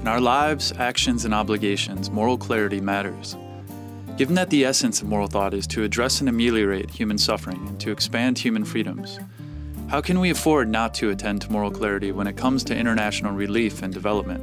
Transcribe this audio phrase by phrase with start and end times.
[0.00, 3.36] In our lives, actions, and obligations, moral clarity matters.
[4.16, 7.78] Given that the essence of moral thought is to address and ameliorate human suffering and
[7.80, 9.18] to expand human freedoms,
[9.88, 13.34] how can we afford not to attend to moral clarity when it comes to international
[13.34, 14.42] relief and development?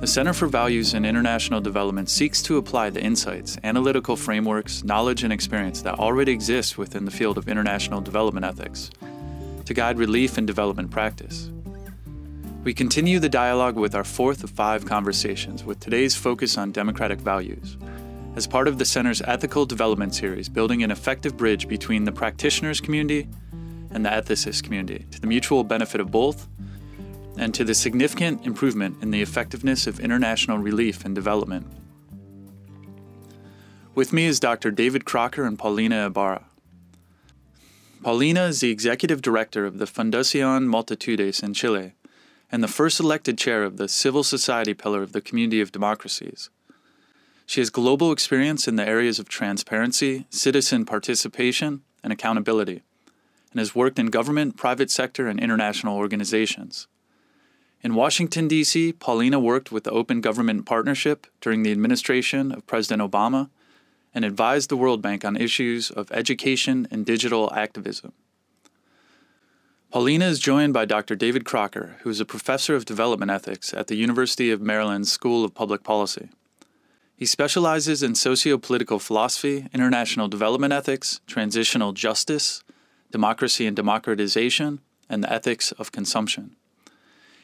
[0.00, 5.24] The Center for Values in International Development seeks to apply the insights, analytical frameworks, knowledge,
[5.24, 8.92] and experience that already exist within the field of international development ethics
[9.64, 11.50] to guide relief and development practice.
[12.68, 17.18] We continue the dialogue with our fourth of five conversations with today's focus on democratic
[17.18, 17.78] values.
[18.36, 22.78] As part of the Center's Ethical Development Series, building an effective bridge between the practitioners
[22.78, 23.26] community
[23.90, 26.46] and the ethicist community to the mutual benefit of both
[27.38, 31.66] and to the significant improvement in the effectiveness of international relief and development.
[33.94, 34.70] With me is Dr.
[34.70, 36.44] David Crocker and Paulina Ibarra.
[38.02, 41.94] Paulina is the executive director of the Fundacion Multitudes in Chile
[42.50, 46.50] and the first elected chair of the civil society pillar of the Community of Democracies.
[47.46, 52.82] She has global experience in the areas of transparency, citizen participation, and accountability
[53.52, 56.86] and has worked in government, private sector, and international organizations.
[57.82, 63.00] In Washington, D.C., Paulina worked with the Open Government Partnership during the administration of President
[63.00, 63.50] Obama
[64.14, 68.12] and advised the World Bank on issues of education and digital activism.
[69.90, 71.16] Paulina is joined by Dr.
[71.16, 75.46] David Crocker, who is a professor of development ethics at the University of Maryland School
[75.46, 76.28] of Public Policy.
[77.16, 82.62] He specializes in socio political philosophy, international development ethics, transitional justice,
[83.10, 86.54] Democracy and Democratization, and the Ethics of Consumption.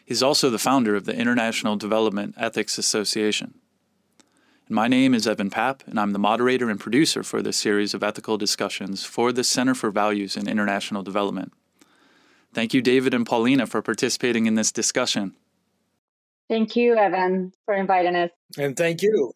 [0.05, 3.55] He's also the founder of the International Development Ethics Association.
[4.67, 7.95] And my name is Evan Papp, and I'm the moderator and producer for this series
[7.95, 11.51] of ethical discussions for the Center for Values in International Development.
[12.55, 15.35] Thank you, David and Paulina, for participating in this discussion.
[16.49, 18.31] Thank you, Evan, for inviting us.
[18.57, 19.33] And thank you.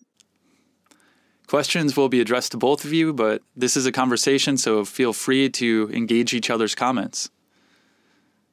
[1.48, 5.12] Questions will be addressed to both of you, but this is a conversation, so feel
[5.12, 7.30] free to engage each other's comments.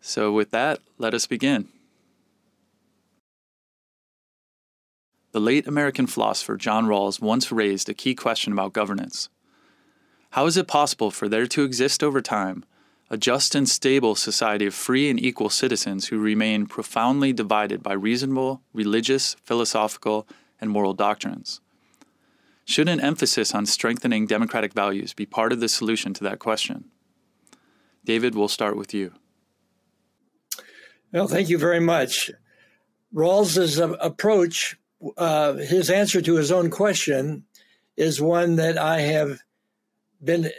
[0.01, 1.67] So, with that, let us begin.
[5.33, 9.29] The late American philosopher John Rawls once raised a key question about governance.
[10.31, 12.63] How is it possible for there to exist over time
[13.09, 17.93] a just and stable society of free and equal citizens who remain profoundly divided by
[17.93, 20.27] reasonable, religious, philosophical,
[20.59, 21.61] and moral doctrines?
[22.65, 26.85] Should an emphasis on strengthening democratic values be part of the solution to that question?
[28.03, 29.13] David, we'll start with you.
[31.11, 32.31] Well, thank you very much.
[33.13, 34.77] Rawls's approach,
[35.17, 37.45] uh, his answer to his own question,
[37.95, 39.39] is one that I have
[40.23, 40.51] been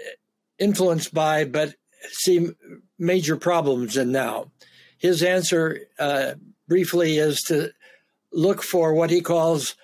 [0.58, 1.74] influenced by, but
[2.10, 2.50] see
[2.98, 4.50] major problems in now.
[4.98, 6.34] His answer, uh,
[6.68, 7.72] briefly, is to
[8.32, 9.74] look for what he calls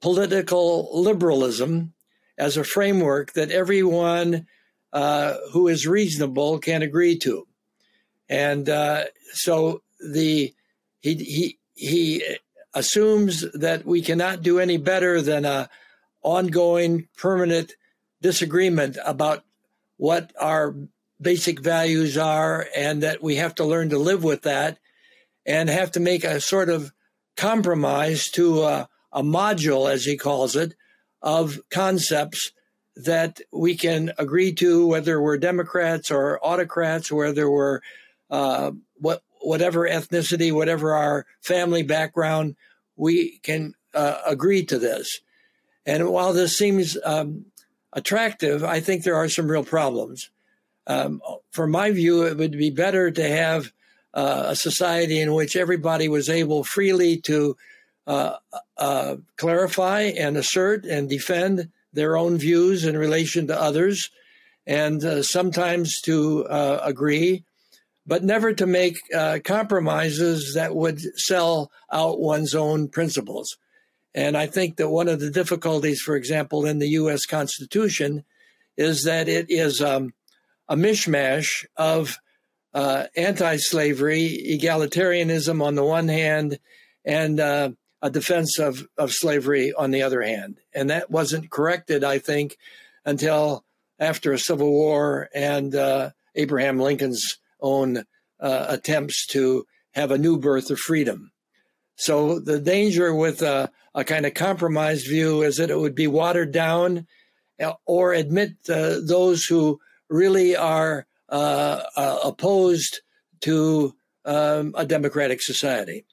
[0.00, 1.92] political liberalism
[2.38, 4.46] as a framework that everyone
[4.92, 7.46] uh, who is reasonable can agree to.
[8.28, 10.54] And uh, so the
[11.00, 12.36] he he he
[12.74, 15.68] assumes that we cannot do any better than a
[16.22, 17.72] ongoing permanent
[18.20, 19.44] disagreement about
[19.96, 20.74] what our
[21.20, 24.78] basic values are and that we have to learn to live with that
[25.46, 26.92] and have to make a sort of
[27.36, 30.74] compromise to uh, a module, as he calls it,
[31.22, 32.52] of concepts
[32.96, 37.80] that we can agree to, whether we're Democrats or autocrats, whether we're
[38.30, 42.56] uh, what whatever ethnicity, whatever our family background,
[42.96, 45.20] we can uh, agree to this.
[45.86, 47.46] And while this seems um,
[47.92, 50.30] attractive, I think there are some real problems.
[50.86, 51.20] Um,
[51.50, 53.72] from my view, it would be better to have
[54.14, 57.56] uh, a society in which everybody was able freely to
[58.06, 58.36] uh,
[58.76, 64.10] uh, clarify and assert and defend their own views in relation to others,
[64.66, 67.44] and uh, sometimes to uh, agree,
[68.06, 73.56] but never to make uh, compromises that would sell out one's own principles.
[74.14, 77.26] And I think that one of the difficulties, for example, in the U.S.
[77.26, 78.24] Constitution
[78.76, 80.14] is that it is um,
[80.70, 82.16] a mishmash of
[82.72, 86.58] uh, anti slavery, egalitarianism on the one hand,
[87.04, 87.70] and uh,
[88.00, 90.58] a defense of, of slavery on the other hand.
[90.72, 92.56] And that wasn't corrected, I think,
[93.04, 93.64] until
[93.98, 98.04] after a civil war and uh, Abraham Lincoln's own
[98.38, 101.32] uh, attempts to have a new birth of freedom.
[101.96, 106.06] So the danger with a, a, kind of compromised view is that it would be
[106.06, 107.06] watered down
[107.60, 109.80] uh, or admit uh, those who
[110.10, 113.00] really are uh, uh, opposed
[113.40, 116.04] to um, a democratic society.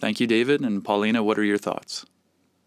[0.00, 0.60] Thank you, David.
[0.60, 2.06] And Paulina, what are your thoughts?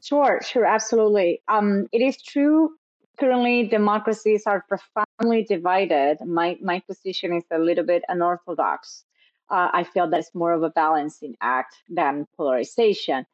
[0.01, 1.41] Sure, sure, absolutely.
[1.47, 2.71] Um, it is true.
[3.19, 6.19] Currently, democracies are profoundly divided.
[6.23, 9.05] My my position is a little bit unorthodox.
[9.49, 13.25] Uh, I feel that it's more of a balancing act than polarization.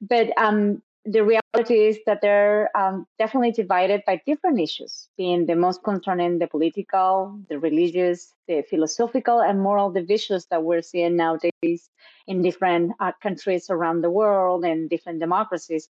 [0.00, 5.56] But um, the reality is that they're um, definitely divided by different issues, being the
[5.56, 11.90] most concerning the political, the religious, the philosophical, and moral divisions that we're seeing nowadays
[12.28, 15.88] in different uh, countries around the world and different democracies.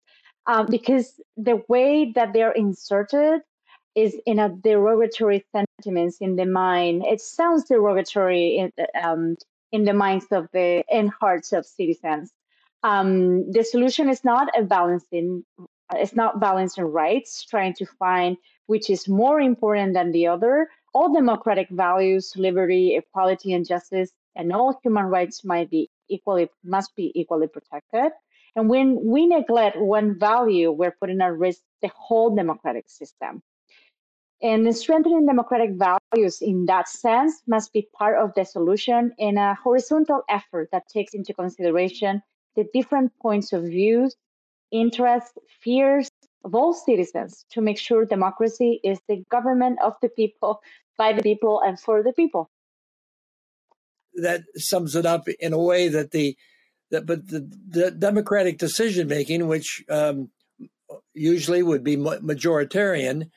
[0.46, 3.40] Um, because the way that they're inserted
[3.94, 7.04] is in a derogatory sentiments in the mind.
[7.04, 8.72] It sounds derogatory in,
[9.02, 9.36] um,
[9.72, 12.32] in the minds of the and hearts of citizens
[12.82, 15.44] um, the solution is not a balancing
[15.94, 18.36] it's not balancing rights trying to find
[18.66, 20.68] which is more important than the other.
[20.92, 26.94] All democratic values liberty equality and justice and all human rights might be equally must
[26.94, 28.12] be equally protected.
[28.54, 33.42] And when we neglect one value we're putting at risk the whole democratic system.
[34.40, 39.54] And strengthening democratic values in that sense must be part of the solution in a
[39.54, 42.22] horizontal effort that takes into consideration
[42.58, 44.16] the different points of views,
[44.72, 46.10] interests, fears
[46.44, 50.60] of all citizens to make sure democracy is the government of the people,
[50.96, 52.50] by the people, and for the people.
[54.14, 56.36] That sums it up in a way that the
[56.90, 60.30] that, but the, the democratic decision making, which um,
[61.14, 63.30] usually would be majoritarian,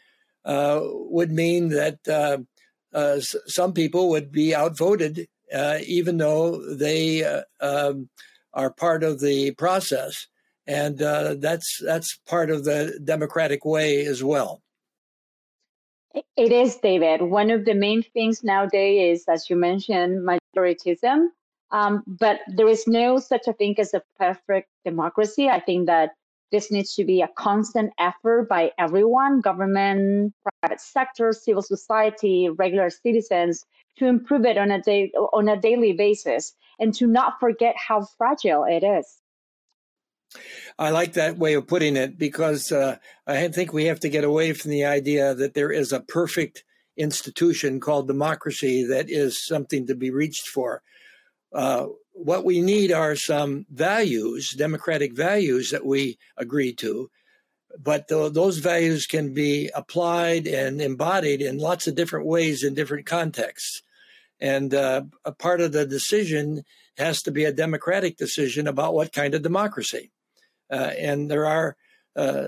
[0.45, 0.79] uh,
[1.15, 2.37] would mean that uh,
[2.97, 8.09] uh, some people would be outvoted, uh, even though they uh, um,
[8.53, 10.27] are part of the process,
[10.67, 14.61] and uh, that's that's part of the democratic way as well.
[16.13, 17.21] It is, David.
[17.21, 21.27] One of the main things nowadays is, as you mentioned, majoritism.
[21.71, 25.47] Um, but there is no such a thing as a perfect democracy.
[25.47, 26.11] I think that
[26.51, 32.89] this needs to be a constant effort by everyone government, private sector, civil society, regular
[32.89, 33.65] citizens
[33.97, 38.05] to improve it on a day on a daily basis and to not forget how
[38.17, 39.05] fragile it is.
[40.79, 42.97] I like that way of putting it because uh,
[43.27, 46.63] I think we have to get away from the idea that there is a perfect
[46.97, 50.81] institution called democracy that is something to be reached for.
[51.53, 57.09] Uh, what we need are some values, democratic values that we agree to,
[57.79, 62.73] but th- those values can be applied and embodied in lots of different ways in
[62.73, 63.81] different contexts.
[64.41, 66.63] And uh, a part of the decision
[66.97, 70.11] has to be a democratic decision about what kind of democracy.
[70.71, 71.77] Uh, and there are
[72.15, 72.47] uh,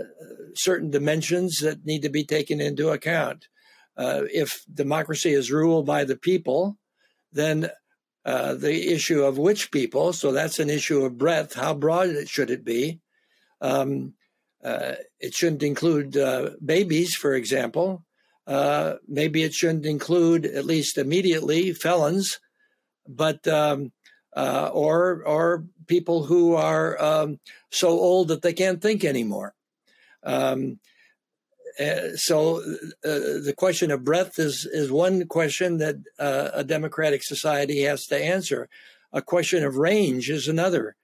[0.55, 3.47] certain dimensions that need to be taken into account.
[3.95, 6.77] Uh, if democracy is ruled by the people,
[7.31, 7.69] then
[8.25, 12.49] uh, the issue of which people, so that's an issue of breadth, how broad should
[12.49, 12.99] it be?
[13.61, 14.13] Um,
[14.63, 16.17] uh, it shouldn't include
[16.65, 18.03] babies, for example.
[18.45, 22.39] Uh, maybe it shouldn't include, at least immediately, felons,
[23.07, 23.91] but um,
[24.35, 27.39] uh, or or people who are um,
[27.71, 29.53] so old that they can't think anymore.
[30.23, 30.79] Um,
[31.79, 37.23] uh, so uh, the question of breadth is is one question that uh, a democratic
[37.23, 38.69] society has to answer.
[39.11, 40.95] A question of range is another.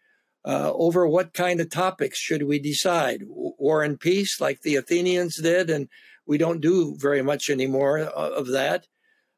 [0.46, 3.24] Uh, over what kind of topics should we decide?
[3.27, 5.89] War and peace, like the Athenians did, and
[6.29, 8.86] we don't do very much anymore of that.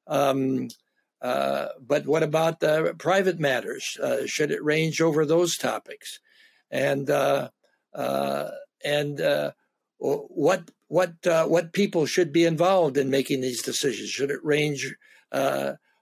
[0.08, 0.68] Um,
[1.22, 3.98] uh, but what about the private matters?
[4.04, 6.20] Uh, should it range over those topics?
[6.70, 7.50] And uh,
[7.94, 8.50] uh
[8.84, 9.52] and uh,
[10.00, 14.10] what what uh, what people should be involved in making these decisions?
[14.10, 14.94] Should it range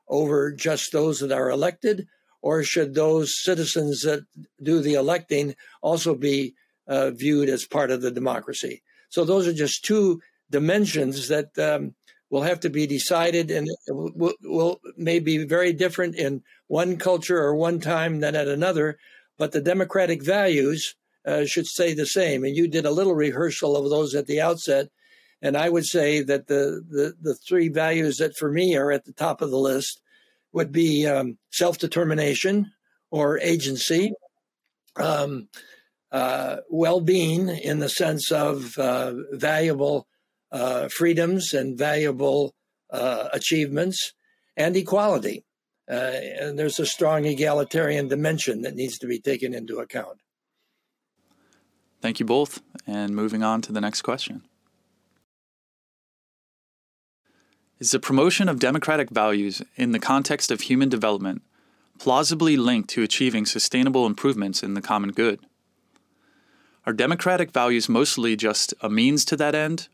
[0.08, 2.08] over just those that are elected,
[2.42, 4.26] or should those citizens that
[4.64, 6.56] do the electing also be
[6.88, 8.82] viewed as part of the democracy?
[9.10, 11.96] So those are just two dimensions that um,
[12.30, 17.40] will have to be decided and will, will may be very different in one culture
[17.40, 18.98] or one time than at another,
[19.38, 22.44] but the democratic values uh, should stay the same.
[22.44, 24.90] And you did a little rehearsal of those at the outset.
[25.42, 29.06] And I would say that the, the, the three values that for me are at
[29.06, 30.02] the top of the list
[30.52, 32.72] would be um, self determination
[33.12, 34.12] or agency,
[34.98, 35.48] um,
[36.12, 40.08] uh, well being in the sense of uh, valuable
[40.90, 42.54] freedoms and valuable
[42.90, 44.14] uh, achievements,
[44.58, 45.46] and equality.
[45.90, 50.20] Uh, and there's a strong egalitarian dimension that needs to be taken into account.
[52.02, 52.62] Thank you both.
[52.88, 54.44] And moving on to the next question.
[57.80, 61.42] Is the promotion of democratic values in the context of human development
[61.98, 65.40] plausibly linked to achieving sustainable improvements in the common good.
[66.86, 69.90] Are democratic values mostly just a means to that end,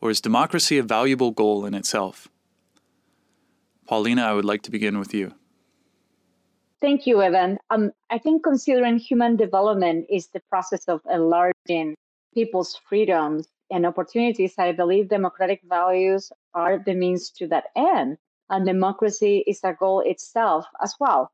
[0.00, 2.28] or is democracy a valuable goal in itself?
[3.86, 5.32] Paulina, I would like to begin with you.
[6.80, 7.58] Thank you, Evan.
[7.70, 11.96] Um, I think considering human development is the process of enlarging
[12.34, 18.18] people's freedoms and opportunities, I believe democratic values are the means to that end.
[18.50, 21.32] And democracy is a goal itself as well.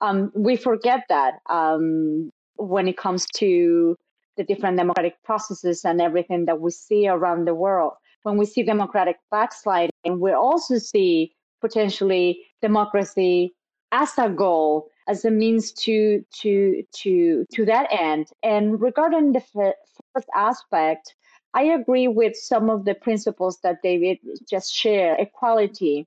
[0.00, 3.96] Um, we forget that um, when it comes to
[4.36, 7.94] the different democratic processes and everything that we see around the world.
[8.22, 13.54] When we see democratic backsliding, we also see potentially democracy
[13.90, 18.28] as a goal, as a means to to to to that end.
[18.42, 21.14] And regarding the first aspect,
[21.54, 26.06] I agree with some of the principles that David just shared: equality,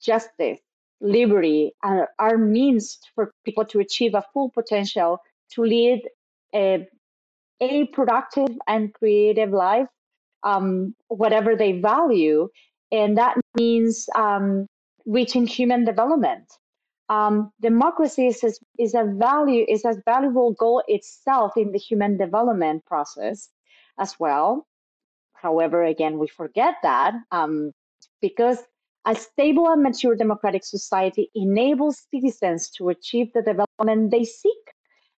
[0.00, 0.60] justice,
[1.00, 5.18] liberty, are, are means for people to achieve a full potential
[5.50, 6.08] to lead
[6.54, 6.88] a,
[7.60, 9.88] a productive and creative life,
[10.44, 12.48] um, whatever they value,
[12.90, 14.66] and that means um,
[15.06, 16.52] reaching human development.
[17.08, 22.84] Um, democracy is, is a value is a valuable goal itself in the human development
[22.86, 23.50] process
[23.98, 24.66] as well.
[25.34, 27.72] However, again, we forget that um,
[28.20, 28.58] because
[29.04, 34.64] a stable and mature democratic society enables citizens to achieve the development they seek.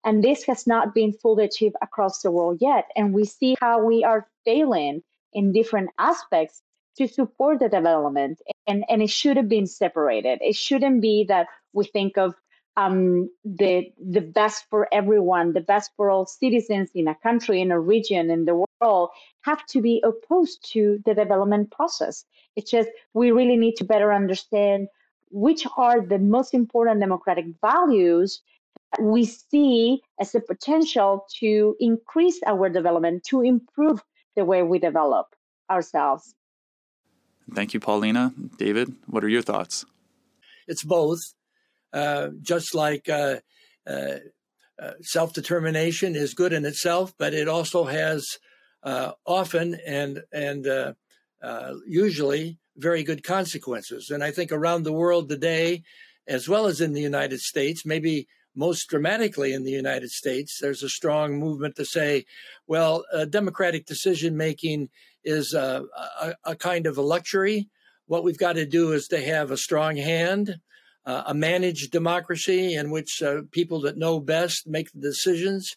[0.06, 2.86] And this has not been fully achieved across the world yet.
[2.96, 5.04] And we see how we are failing
[5.34, 6.62] in different aspects
[6.98, 10.40] to support the development and and it should have been separated.
[10.42, 12.36] It shouldn't be that we think of
[12.76, 17.72] um, the the best for everyone the best for all citizens in a country in
[17.72, 19.10] a region in the world
[19.42, 22.26] have to be opposed to the development process.
[22.56, 24.88] It's just we really need to better understand
[25.30, 28.42] which are the most important democratic values
[29.00, 34.04] we see as a potential to increase our development to improve
[34.36, 35.28] the way we develop
[35.70, 36.36] ourselves
[37.52, 38.34] Thank you, Paulina.
[38.58, 39.86] David, what are your thoughts?
[40.68, 41.20] It's both.
[41.92, 43.38] Uh, just like uh,
[43.86, 44.18] uh,
[44.82, 48.26] uh self determination is good in itself, but it also has
[48.82, 50.94] uh, often and and uh,
[51.86, 54.10] usually very good consequences.
[54.10, 55.84] And I think around the world today,
[56.28, 60.84] as well as in the United States, maybe most dramatically in the United States, there's
[60.84, 62.26] a strong movement to say,
[62.68, 64.90] well, democratic decision making
[65.24, 65.84] is a,
[66.22, 67.70] a, a, kind of a luxury.
[68.08, 70.58] What we've got to do is to have a strong hand,
[71.06, 75.76] uh, a managed democracy in which uh, people that know best make the decisions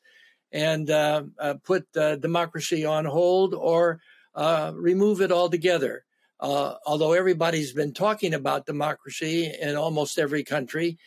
[0.53, 4.01] and uh, uh put democracy on hold or
[4.37, 6.05] uh, remove it altogether.
[6.39, 10.99] Uh, although everybody's been talking about democracy in almost every country,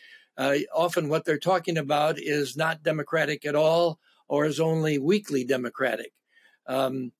[0.74, 6.12] often what they're talking about is not democratic at all or is only weakly democratic.
[6.66, 7.12] Um,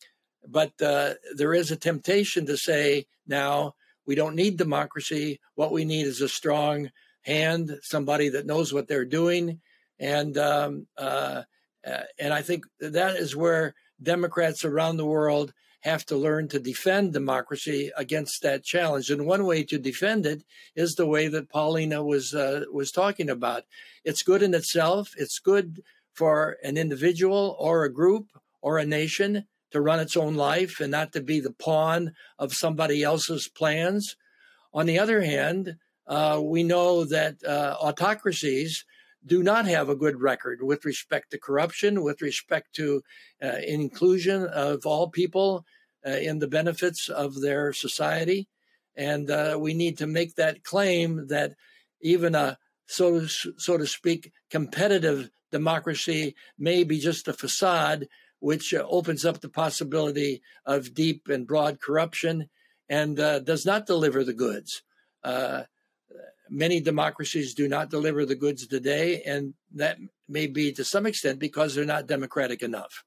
[0.47, 3.75] but uh, there is a temptation to say now
[4.07, 5.41] we don't need democracy.
[5.55, 6.91] What we need is a strong
[7.23, 9.61] hand, somebody that knows what they're doing,
[9.99, 11.43] and um, uh,
[11.87, 16.59] uh, and I think that is where Democrats around the world have to learn to
[16.59, 19.11] defend democracy against that challenge.
[19.11, 20.45] And one way to defend it
[20.77, 23.65] is the way that Paulina was uh, was talking about.
[24.05, 25.13] It's good in itself.
[25.17, 25.83] It's good
[26.13, 28.27] for an individual or a group
[28.61, 32.53] or a nation to run its own life and not to be the pawn of
[32.53, 34.17] somebody else's plans.
[34.75, 38.85] On the other hand, uh, we know that uh, autocracies
[39.25, 43.03] do not have a good record with respect to corruption, with respect to
[43.43, 45.65] uh, inclusion of all people
[46.07, 48.49] uh, in the benefits of their society.
[48.97, 51.53] And uh, we need to make that claim that
[52.01, 58.09] even a so so to speak competitive democracy may be just a facade
[58.41, 62.49] which uh, opens up the possibility of deep and broad corruption
[62.89, 64.83] and uh, does not deliver the goods.
[66.51, 71.39] Many democracies do not deliver the goods today, and that may be to some extent
[71.39, 73.05] because they're not democratic enough.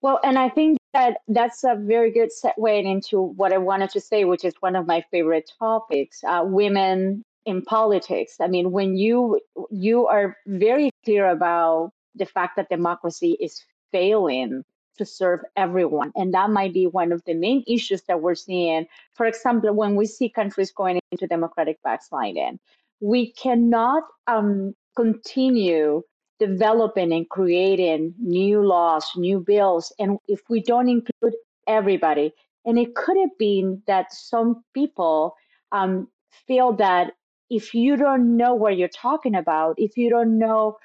[0.00, 4.00] Well, and I think that that's a very good segue into what I wanted to
[4.00, 8.36] say, which is one of my favorite topics: uh, women in politics.
[8.40, 9.40] I mean, when you
[9.70, 14.64] you are very clear about the fact that democracy is failing
[14.98, 16.12] to serve everyone.
[16.16, 18.86] And that might be one of the main issues that we're seeing.
[19.14, 22.58] For example, when we see countries going into democratic backsliding,
[23.00, 26.02] we cannot um, continue
[26.38, 31.34] developing and creating new laws, new bills, and if we don't include
[31.66, 32.32] everybody.
[32.64, 35.36] And it could have been that some people
[35.72, 36.08] um,
[36.46, 37.12] feel that
[37.50, 40.78] if you don't know what you're talking about, if you don't know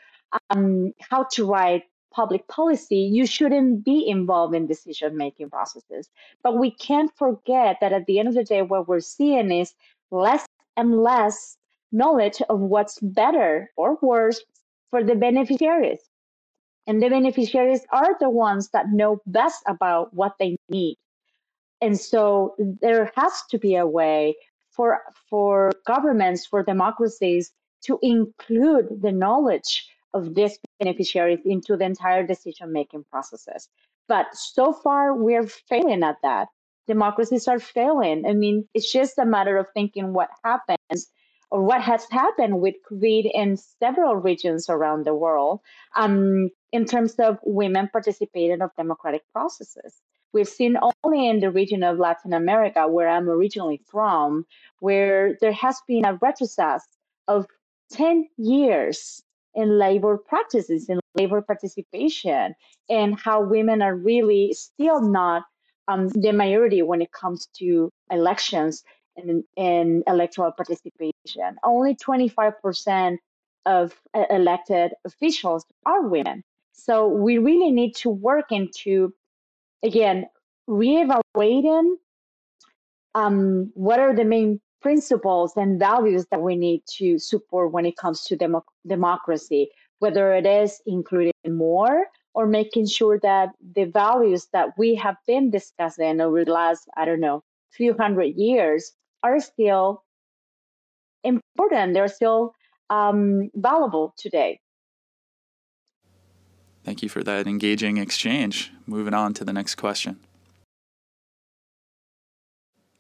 [0.50, 1.84] um, how to write
[2.18, 6.10] public policy, you shouldn't be involved in decision making processes.
[6.42, 9.76] But we can't forget that at the end of the day, what we're seeing is
[10.10, 10.44] less
[10.76, 11.58] and less
[11.92, 14.42] knowledge of what's better or worse
[14.90, 16.00] for the beneficiaries.
[16.88, 20.98] And the beneficiaries are the ones that know best about what they need.
[21.82, 24.36] And so there has to be a way
[24.72, 27.52] for, for governments, for democracies
[27.86, 33.70] to include the knowledge of these beneficiaries into the entire decision making processes.
[34.08, 36.48] But so far, we're failing at that.
[36.88, 38.26] Democracies are failing.
[38.26, 41.10] I mean, it's just a matter of thinking what happens
[41.52, 45.60] or what has happened with COVID in several regions around the world
[45.96, 50.02] um, in terms of women participating of democratic processes.
[50.34, 54.46] We've seen only in the region of Latin America, where I'm originally from,
[54.80, 56.82] where there has been a retrocess
[57.28, 57.48] of
[57.92, 59.24] 10 years
[59.58, 62.54] in labor practices, in labor participation,
[62.90, 65.44] and how women are really still not
[65.88, 68.84] um, the majority when it comes to elections
[69.18, 71.58] and, and electoral participation.
[71.64, 73.18] Only 25%
[73.66, 76.44] of uh, elected officials are women.
[76.74, 79.12] So we really need to work into,
[79.84, 80.28] again,
[80.70, 81.96] reevaluating
[83.16, 87.98] um, what are the main principles and values that we need to support when it
[87.98, 89.70] comes to demo- democracy,
[90.00, 95.50] whether it is including more or making sure that the values that we have been
[95.50, 98.92] discussing over the last, I don't know, few hundred years
[99.24, 100.04] are still
[101.24, 101.94] important.
[101.94, 102.54] They're still
[102.90, 104.60] um, valuable today.
[106.84, 108.72] Thank you for that engaging exchange.
[108.86, 110.20] Moving on to the next question.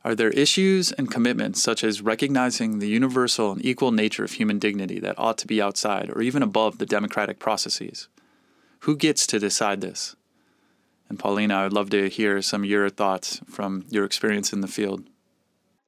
[0.07, 4.57] Are there issues and commitments, such as recognizing the universal and equal nature of human
[4.57, 8.07] dignity, that ought to be outside or even above the democratic processes?
[8.83, 10.15] Who gets to decide this?
[11.09, 14.61] And Paulina, I would love to hear some of your thoughts from your experience in
[14.61, 15.03] the field.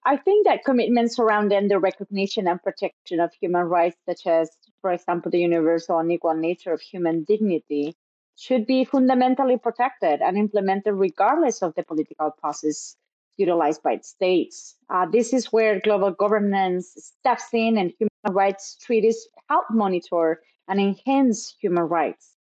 [0.06, 4.50] I think that commitments surrounding the recognition and protection of human rights, such as,
[4.82, 7.96] for example, the universal and equal nature of human dignity,
[8.36, 12.98] should be fundamentally protected and implemented regardless of the political process
[13.40, 14.76] utilized by states.
[14.90, 20.80] Uh, this is where global governance steps in and human rights treaties help monitor and
[20.80, 22.36] enhance human rights.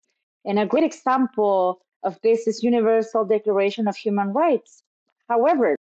[0.44, 4.84] And a great example of this is Universal Declaration of Human Rights.
[5.30, 5.76] However,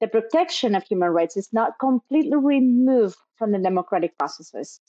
[0.00, 4.80] the protection of human rights is not completely removed from the democratic processes.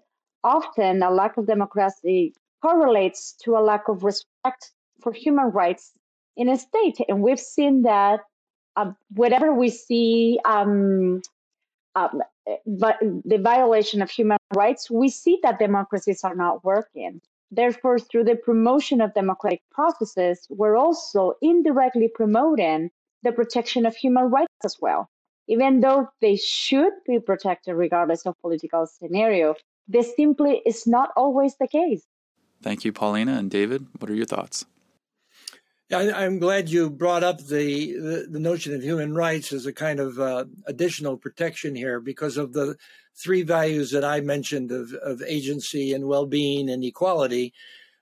[0.44, 4.72] Often, a lack of democracy correlates to a lack of respect
[5.02, 5.94] for human rights
[6.38, 6.98] in a state.
[7.08, 8.22] And we've seen that
[8.76, 11.22] uh, whenever we see um,
[11.96, 12.22] um,
[12.66, 17.22] the violation of human rights, we see that democracies are not working.
[17.52, 22.92] Therefore, through the promotion of democratic processes, we're also indirectly promoting
[23.24, 25.10] the protection of human rights as well.
[25.48, 29.56] Even though they should be protected regardless of political scenario,
[29.88, 32.04] this simply is not always the case.
[32.62, 33.86] Thank you, Paulina and David.
[34.00, 34.66] What are your thoughts?
[35.92, 39.74] I, am glad you brought up the, the, the notion of human rights as a
[39.74, 42.76] kind of uh, additional protection here because of the
[43.16, 47.54] three values that I mentioned of, of agency and well-being and equality.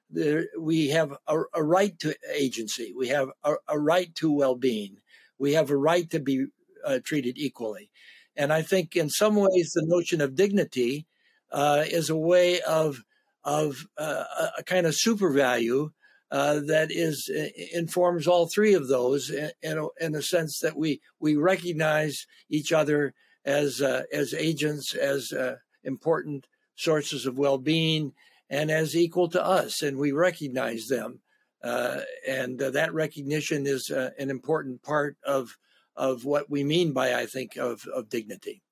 [0.09, 2.93] There, we have a, a, right to agency.
[2.95, 4.99] We have a, a, right to well-being.
[5.37, 6.45] We have a right to be
[6.85, 7.89] uh, treated equally.
[8.37, 11.05] And I think in some ways the notion of dignity
[11.51, 13.03] uh, is a way of
[13.45, 14.23] of uh,
[14.57, 15.91] a kind of super value
[16.33, 20.75] uh, that is uh, informs all three of those in, in, a, in, sense that
[20.75, 23.13] we we recognize each other
[23.45, 28.11] as uh, as agents, as uh, important sources of well-being,
[28.49, 31.19] and as equal to us, and we recognize them.
[31.63, 35.55] Uh, and that recognition is an important part of
[35.95, 38.63] of what we mean by, I think, of of dignity.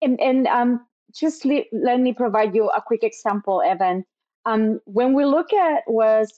[0.00, 4.06] And, and um, just le- let me provide you a quick example, Evan.
[4.46, 6.28] Um, when we look at what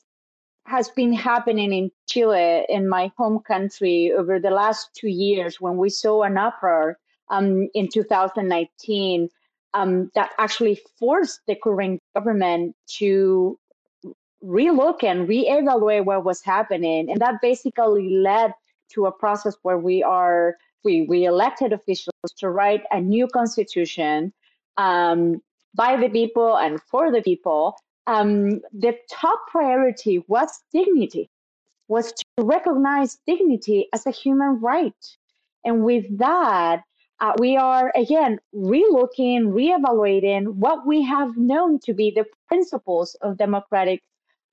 [0.66, 5.76] has been happening in Chile, in my home country, over the last two years, when
[5.76, 6.98] we saw an uproar
[7.30, 9.28] um, in 2019
[9.74, 13.58] um, that actually forced the current government to
[14.44, 18.52] relook and reevaluate what was happening, and that basically led
[18.92, 24.32] to a process where we are we we elected officials to write a new constitution
[24.76, 25.40] um,
[25.74, 31.30] by the people and for the people um, the top priority was dignity,
[31.88, 35.16] was to recognize dignity as a human right.
[35.64, 36.82] And with that,
[37.20, 43.38] uh, we are again relooking, reevaluating what we have known to be the principles of
[43.38, 44.00] democratic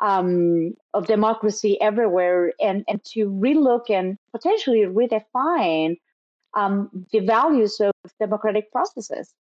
[0.01, 5.97] um, of democracy everywhere, and and to relook and potentially redefine
[6.53, 9.33] um, the values of democratic processes.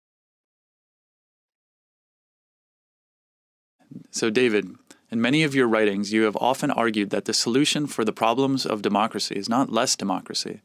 [4.17, 4.75] So, David,
[5.11, 8.65] in many of your writings, you have often argued that the solution for the problems
[8.65, 10.63] of democracy is not less democracy,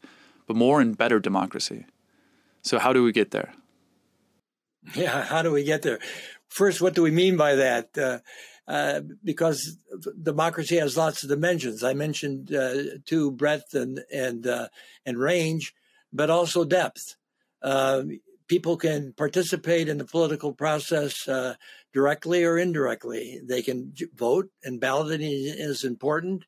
[0.47, 1.85] but more and better democracy.
[2.61, 3.53] So, how do we get there?
[4.95, 5.99] Yeah, how do we get there?
[6.47, 7.89] First, what do we mean by that?
[7.97, 8.19] Uh,
[8.69, 9.77] uh, because
[10.23, 11.83] democracy has lots of dimensions.
[11.83, 14.69] I mentioned uh, two breadth and and uh,
[15.05, 15.75] and range,
[16.13, 17.17] but also depth.
[17.61, 18.03] Uh,
[18.51, 21.55] people can participate in the political process uh,
[21.93, 23.41] directly or indirectly.
[23.43, 26.45] They can vote, and balloting is important.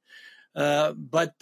[0.53, 1.33] but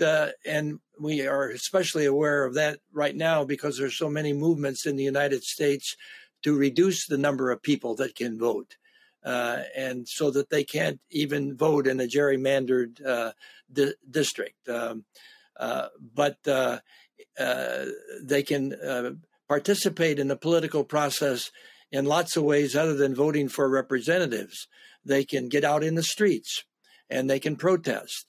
[0.45, 4.95] and we are especially aware of that right now because there's so many movements in
[4.95, 5.95] the United States
[6.43, 8.77] to reduce the number of people that can vote.
[9.23, 13.31] Uh, and so that they can't even vote in a gerrymandered uh,
[13.71, 14.67] di- district.
[14.67, 15.05] Um,
[15.59, 16.79] uh, but uh,
[17.39, 17.85] uh,
[18.23, 19.11] they can uh,
[19.47, 21.51] participate in the political process
[21.91, 24.67] in lots of ways other than voting for representatives.
[25.03, 26.63] They can get out in the streets
[27.09, 28.25] and they can protest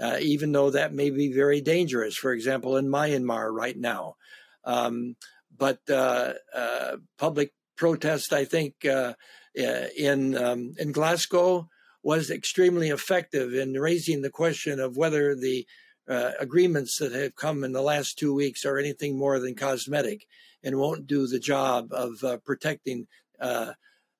[0.00, 2.16] uh, even though that may be very dangerous.
[2.16, 4.16] For example, in Myanmar right now.
[4.64, 5.16] Um,
[5.56, 9.14] but uh, uh, public protest, I think, uh,
[9.58, 11.68] uh, in um, in Glasgow
[12.02, 15.66] was extremely effective in raising the question of whether the
[16.08, 20.26] uh, agreements that have come in the last two weeks are anything more than cosmetic
[20.66, 23.06] and won't do the job of protecting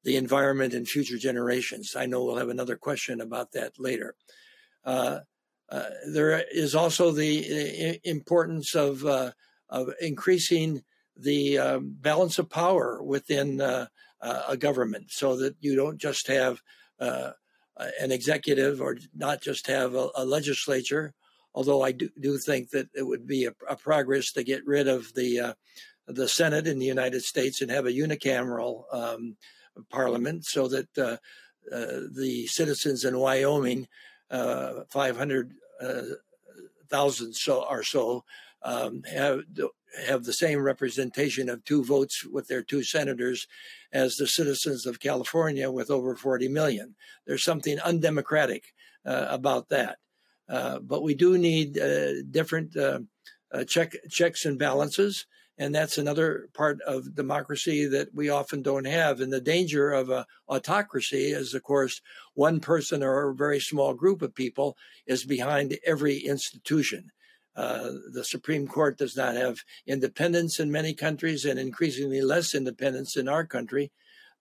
[0.07, 1.97] the environment and future generations.
[1.97, 4.15] I know we'll have another question about that later.
[4.85, 5.19] Uh,
[5.69, 9.33] uh, there is also the importance of uh,
[9.69, 10.85] of increasing
[11.17, 13.87] the um, balance of power within uh,
[14.21, 16.61] a government, so that you don't just have
[17.01, 17.33] uh,
[17.99, 21.15] an executive or not just have a, a, legislature.
[21.53, 24.87] Although I do, do think that it would be a, a progress to get rid
[24.87, 25.55] of the uh,
[26.07, 29.37] the Senate in the United States and have a unicameral um,
[29.91, 33.89] parliament, so that the citizens in Wyoming
[34.31, 38.25] uh, 500,000 uh, so or so
[38.63, 39.43] um, have
[40.07, 43.47] have the same representation of two votes with their two senators
[43.93, 46.95] as the citizens of California with over 40 million.
[47.27, 48.75] There's something undemocratic
[49.07, 49.99] uh, about that.
[50.49, 53.01] Uh, but we do need uh, different uh,
[53.67, 55.27] check, checks and balances.
[55.59, 59.21] And that's another part of democracy that we often don't have.
[59.21, 62.03] And the danger of a autocracy is, of course,
[62.35, 67.11] one person or a very small group of people is behind every institution.
[67.57, 73.17] Uh, the Supreme Court does not have independence in many countries and increasingly less independence
[73.17, 73.91] in our country.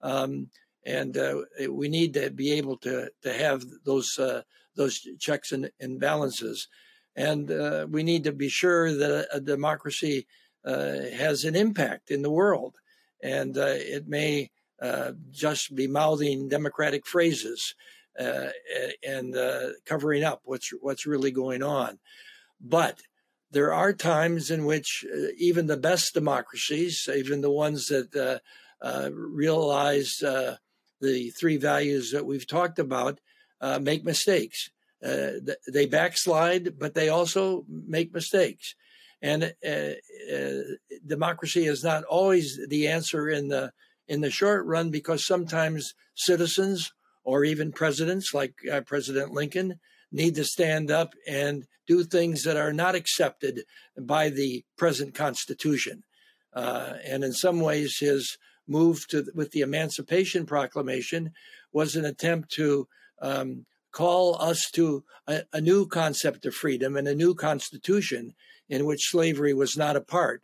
[0.01, 0.49] Um,
[0.85, 4.41] and uh, we need to be able to, to have those, uh,
[4.75, 6.67] those checks and, and balances.
[7.15, 10.27] And uh, we need to be sure that a, a democracy
[10.65, 12.75] has an impact in the world.
[13.21, 14.51] And uh, it may
[14.81, 17.75] uh, just be mouthing democratic phrases
[18.17, 19.35] and
[19.85, 21.99] covering up what's, what's really going on.
[22.61, 23.01] But
[23.51, 25.05] there are times in which
[25.37, 28.41] even the best democracies, even the ones that
[29.11, 30.17] realize
[31.01, 33.19] the three values that we've talked about,
[33.61, 34.69] uh, make mistakes.
[35.03, 35.31] Uh,
[35.67, 38.75] they backslide, but they also make mistakes.
[39.25, 40.61] And uh, uh,
[41.03, 43.71] democracy is not always the answer in the
[44.07, 49.79] in the short run because sometimes citizens or even presidents like uh, President Lincoln
[50.11, 53.63] need to stand up and do things that are not accepted
[53.99, 56.03] by the present Constitution.
[56.53, 61.31] Uh, and in some ways, his move to with the Emancipation Proclamation
[61.73, 62.87] was an attempt to
[63.23, 68.35] um, call us to a, a, new concept of freedom and a new constitution
[68.69, 70.43] in which slavery was not a part.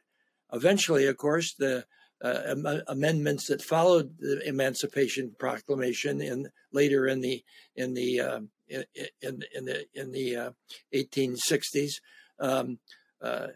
[0.53, 1.85] Eventually, of course, the
[2.23, 7.43] uh, am- amendments that followed the Emancipation Proclamation in later in the
[7.75, 8.85] in the uh, in,
[9.21, 10.51] in, in, the in the uh,
[10.93, 11.93] 1860s
[12.39, 12.79] um,
[13.21, 13.47] uh,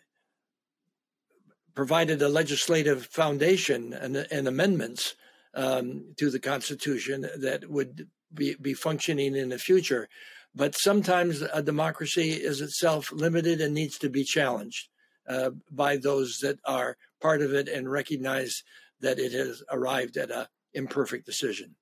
[1.75, 5.15] provided a legislative foundation and, and amendments
[5.53, 10.07] um, to the Constitution that would be, be functioning in the future.
[10.55, 14.87] But sometimes a democracy is itself limited and needs to be challenged
[15.27, 18.63] uh, by those that are part of it and recognize
[19.01, 21.75] that it has arrived at an imperfect decision.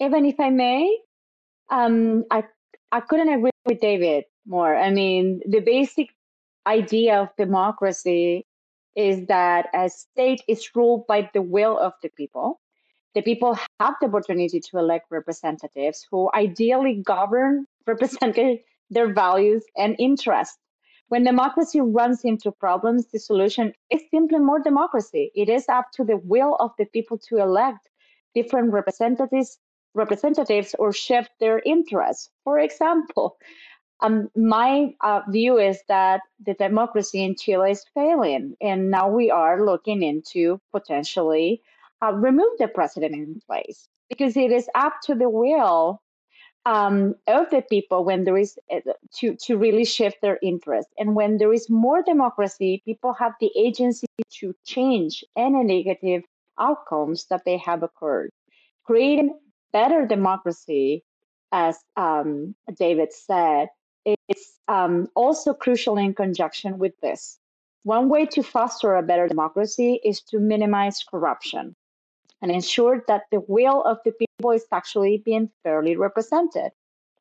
[0.00, 0.98] Evan, if I may,
[1.70, 2.44] um, I
[2.92, 4.76] I couldn't agree with David more.
[4.76, 6.08] I mean, the basic
[6.66, 8.46] idea of democracy
[8.94, 12.60] is that a state is ruled by the will of the people.
[13.16, 19.96] The people have the opportunity to elect representatives who ideally govern, representing their values and
[19.98, 20.58] interests.
[21.08, 25.32] When democracy runs into problems, the solution is simply more democracy.
[25.34, 27.88] It is up to the will of the people to elect
[28.34, 29.58] different representatives
[29.94, 32.28] representatives or shift their interests.
[32.44, 33.38] For example,
[34.00, 39.30] um, my uh, view is that the democracy in Chile is failing, and now we
[39.30, 41.62] are looking into potentially
[42.02, 46.00] uh, remove the president in place because it is up to the will
[46.64, 48.80] um, of the people when there is uh,
[49.14, 53.50] to to really shift their interest, and when there is more democracy, people have the
[53.56, 54.06] agency
[54.40, 56.24] to change any negative
[56.58, 58.30] outcomes that they have occurred,
[58.84, 59.38] creating
[59.72, 61.04] better democracy,
[61.52, 63.68] as um, David said
[64.28, 67.38] it's um, also crucial in conjunction with this.
[67.82, 71.76] One way to foster a better democracy is to minimize corruption
[72.42, 76.70] and ensure that the will of the people is actually being fairly represented.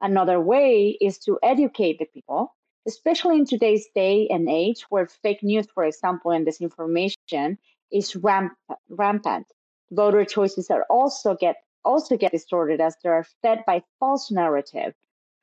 [0.01, 2.54] Another way is to educate the people,
[2.88, 7.58] especially in today's day and age where fake news, for example, and disinformation
[7.91, 8.58] is ramp-
[8.89, 9.47] rampant.
[9.91, 14.95] Voter choices are also get also get distorted as they are fed by false narrative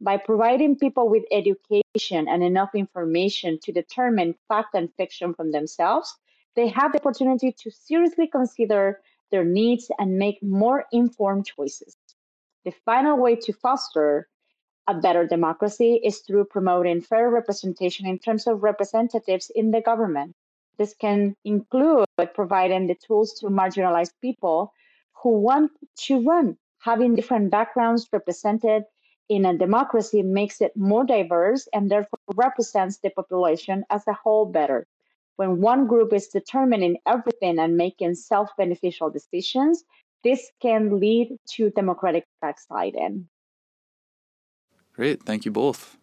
[0.02, 6.16] by providing people with education and enough information to determine fact and fiction from themselves,
[6.56, 9.00] they have the opportunity to seriously consider
[9.32, 11.96] their needs and make more informed choices.
[12.64, 14.28] The final way to foster
[14.86, 20.36] a better democracy is through promoting fair representation in terms of representatives in the government.
[20.78, 24.72] This can include providing the tools to marginalized people
[25.22, 25.72] who want
[26.06, 28.84] to run, having different backgrounds represented
[29.28, 34.46] in a democracy makes it more diverse and therefore represents the population as a whole
[34.46, 34.86] better.
[35.42, 39.82] When one group is determining everything and making self beneficial decisions,
[40.22, 43.26] this can lead to democratic backsliding.
[44.92, 45.24] Great.
[45.24, 45.96] Thank you both.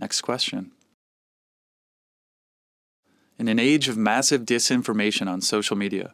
[0.00, 0.72] Next question.
[3.38, 6.12] In an age of massive disinformation on social media,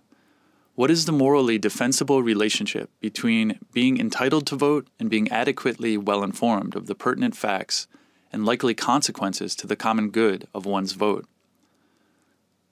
[0.75, 6.23] what is the morally defensible relationship between being entitled to vote and being adequately well
[6.23, 7.87] informed of the pertinent facts
[8.31, 11.27] and likely consequences to the common good of one's vote?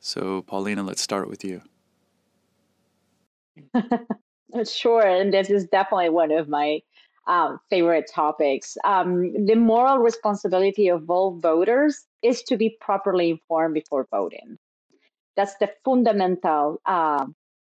[0.00, 1.60] So, Paulina, let's start with you.
[4.64, 6.80] sure, and this is definitely one of my
[7.26, 8.78] um, favorite topics.
[8.84, 14.56] Um, the moral responsibility of all voters is to be properly informed before voting.
[15.36, 17.26] That's the fundamental uh,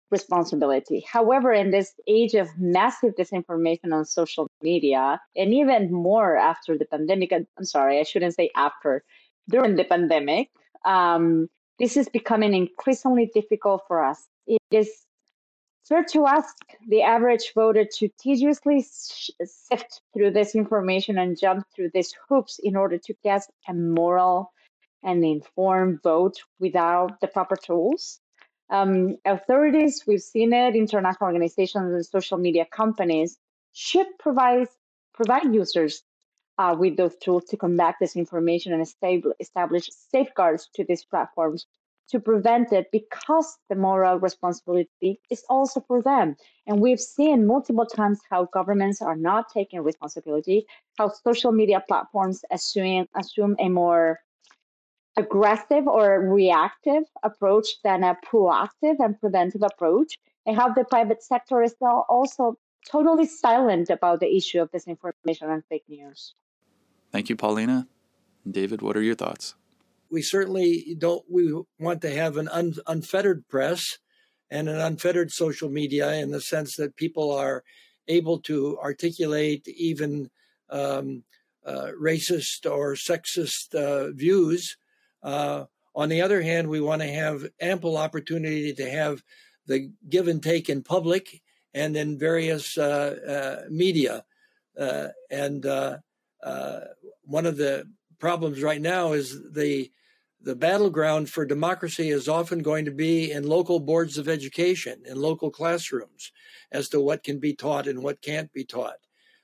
[0.09, 1.03] responsibility.
[1.05, 6.85] However, in this age of massive disinformation on social media, and even more after the
[6.85, 9.03] pandemic, I'm sorry, I shouldn't say after,
[9.49, 10.49] during the pandemic,
[10.85, 14.27] um, this is becoming increasingly difficult for us.
[14.47, 14.89] It is
[15.87, 16.55] fair to ask
[16.87, 22.75] the average voter to tediously sift through this information and jump through these hoops in
[22.75, 24.53] order to get a moral
[25.03, 28.19] and informed vote without the proper tools.
[28.69, 33.37] Um, authorities, we've seen it, international organizations and social media companies
[33.73, 34.67] should provide
[35.13, 36.03] provide users
[36.61, 38.83] uh, with those tools to combat disinformation and
[39.39, 41.65] establish safeguards to these platforms
[42.09, 46.35] to prevent it because the moral responsibility is also for them.
[46.67, 50.65] And we've seen multiple times how governments are not taking responsibility,
[50.97, 54.19] how social media platforms assume, assume a more
[55.17, 61.63] aggressive or reactive approach than a proactive and preventive approach, and how the private sector
[61.63, 62.55] is also
[62.89, 66.35] totally silent about the issue of disinformation and fake news.
[67.11, 67.87] Thank you, Paulina.
[68.49, 69.55] David, what are your thoughts?
[70.09, 71.23] We certainly don't.
[71.29, 73.97] We want to have an un, unfettered press
[74.49, 77.63] and an unfettered social media in the sense that people are
[78.07, 80.29] able to articulate even
[80.69, 81.23] um,
[81.65, 84.75] uh, racist or sexist uh, views
[85.23, 89.21] uh, on the other hand, we want to have ample opportunity to have
[89.67, 91.41] the give and take in public
[91.73, 94.23] and in various uh, uh, media.
[94.79, 95.63] Uh, and
[96.43, 96.79] uh, uh,
[97.23, 97.87] one of the
[98.19, 99.91] problems right now is the
[100.43, 105.15] the battleground for democracy is often going to be in local boards of education, in
[105.21, 106.31] local classrooms,
[106.71, 108.97] as to what can be taught and what can't be taught.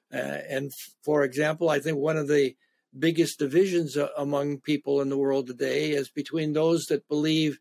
[0.10, 0.72] and
[1.04, 2.56] for example, I think one of the
[2.98, 7.60] biggest divisions uh, among people in the world today is between those that believe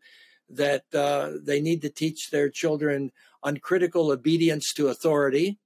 [0.49, 3.11] that uh, they need to teach their children
[3.43, 5.59] uncritical obedience to authority,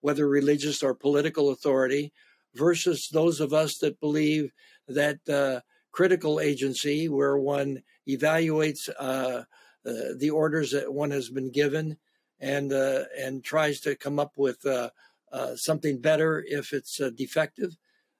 [0.00, 2.12] whether religious or political authority,
[2.56, 4.52] versus those of us that believe
[4.88, 5.60] that uh,
[5.92, 9.42] critical agency where one evaluates uh,
[9.86, 11.96] uh, the orders that one has been given
[12.40, 14.90] and uh, and tries to come up with uh,
[15.32, 17.76] uh, something better if it's defective.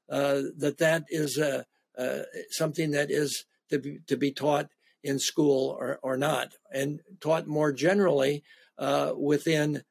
[0.09, 1.39] that that is
[2.51, 4.69] something that is to be, to be taught
[5.03, 8.43] in school or, or not, and taught more generally
[9.17, 9.83] within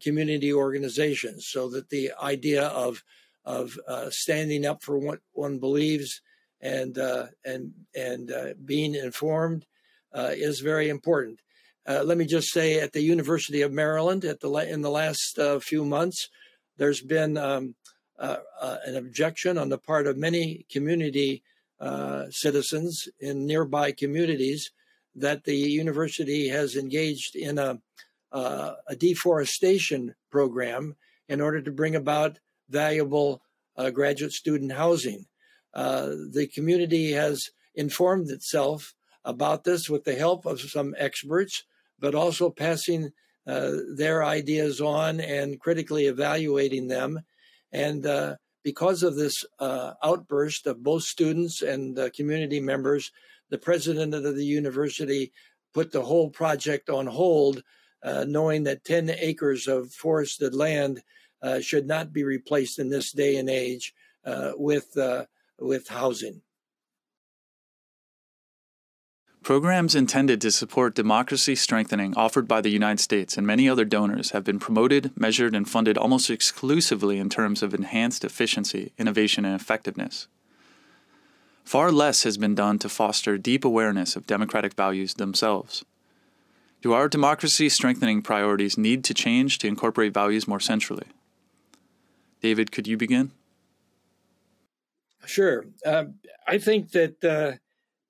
[0.00, 3.02] community organizations, so that the idea of
[3.44, 3.78] of
[4.10, 6.20] standing up for what one believes
[6.60, 9.66] and uh, and and uh, being informed
[10.14, 11.40] uh, is very important.
[11.88, 15.38] Uh, let me just say, at the University of Maryland, at the in the last
[15.38, 16.28] uh, few months,
[16.76, 17.74] there's been um,
[18.18, 18.36] uh,
[18.86, 21.42] an objection on the part of many community
[22.30, 24.70] citizens in nearby communities
[25.14, 27.80] that the university has engaged in a,
[28.32, 30.94] a deforestation program
[31.26, 32.38] in order to bring about
[32.70, 33.42] valuable
[33.92, 35.26] graduate student housing.
[35.74, 41.64] Uh, the community has informed itself about this with the help of some experts,
[41.98, 43.10] but also passing
[43.46, 47.20] uh, their ideas on and critically evaluating them.
[47.72, 53.10] And uh, because of this uh, outburst of both students and community members,
[53.50, 55.32] the president of the university
[55.72, 57.62] put the whole project on hold,
[58.02, 61.02] uh, knowing that 10 acres of forested land
[61.42, 63.94] uh, should not be replaced in this day and age
[64.56, 64.96] with
[65.58, 66.42] with housing.
[69.42, 74.30] Programs intended to support democracy strengthening offered by the United States and many other donors
[74.30, 79.58] have been promoted, measured, and funded almost exclusively in terms of enhanced efficiency, innovation, and
[79.58, 80.28] effectiveness.
[81.64, 85.86] Far less has been done to foster deep awareness of democratic values themselves.
[86.82, 91.06] Do our democracy strengthening priorities need to change to incorporate values more centrally?
[92.40, 93.32] David, could you begin?
[95.26, 95.66] Sure.
[95.84, 96.04] Uh,
[96.46, 97.52] I think that uh,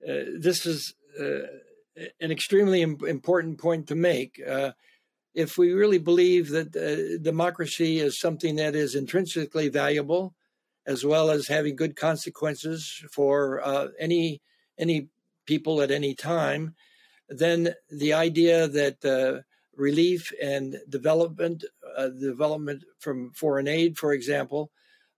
[0.09, 1.47] uh, this is uh,
[2.21, 4.41] an extremely important point to make.
[4.47, 4.73] Uh,
[5.35, 10.35] if we really believe that uh, democracy is something that is intrinsically valuable,
[10.87, 13.63] as well as having good consequences for
[13.99, 14.41] any
[14.79, 15.09] any
[15.45, 16.75] people at any time,
[17.29, 19.45] then the idea that
[19.77, 21.65] relief and development,
[22.21, 24.71] development from foreign aid, for example,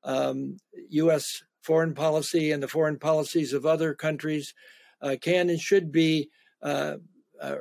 [0.04, 0.56] um,
[0.90, 4.52] U.S foreign policy and the foreign policies of other countries
[5.00, 6.28] uh, can and should be
[6.62, 6.96] uh,
[7.40, 7.56] uh,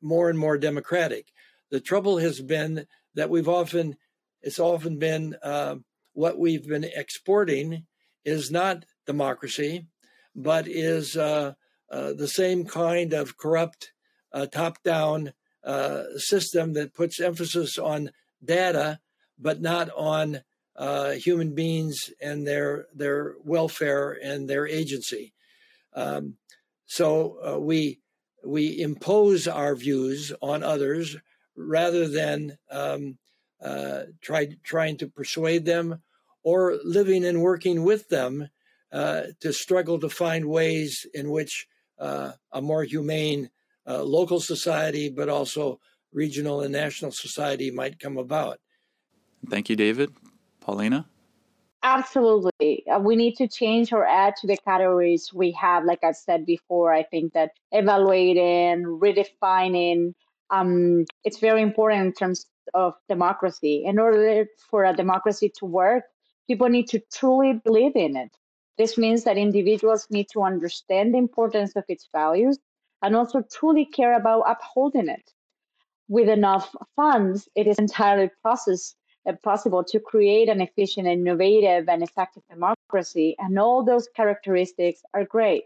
[0.00, 1.26] more and more democratic.
[1.70, 3.96] The trouble has been that we've often,
[4.42, 5.76] it's often been uh,
[6.14, 7.86] what we've been exporting
[8.24, 9.86] is not democracy,
[10.34, 11.52] but is uh,
[11.90, 13.92] uh, the same kind of corrupt,
[14.52, 15.32] top down
[16.16, 18.10] system that puts emphasis on
[18.42, 18.98] data,
[19.38, 20.42] but not on
[20.76, 25.34] uh, human beings and their their welfare and their agency.
[25.94, 26.36] Um,
[26.86, 28.00] so uh, we
[28.44, 31.16] we impose our views on others
[31.56, 33.18] rather than um,
[33.62, 36.02] uh, try, trying to persuade them
[36.42, 38.48] or living and working with them
[38.92, 41.66] uh, to struggle to find ways in which
[41.98, 43.50] uh, a more humane
[43.86, 45.80] uh, local society, but also
[46.12, 48.58] regional and national society might come about.
[49.48, 50.12] Thank you, David.
[50.60, 51.06] Paulina?
[51.82, 52.84] Absolutely.
[52.86, 55.84] Uh, we need to change or add to the categories we have.
[55.84, 60.12] Like I said before, I think that evaluating, redefining,
[60.50, 63.84] um, it's very important in terms of democracy.
[63.86, 66.04] In order for a democracy to work,
[66.46, 68.30] people need to truly believe in it.
[68.76, 72.58] This means that individuals need to understand the importance of its values
[73.02, 75.32] and also truly care about upholding it.
[76.08, 78.94] With enough funds, it is entirely process
[79.28, 83.36] uh, possible to create an efficient, innovative, and effective democracy.
[83.38, 85.64] And all those characteristics are great.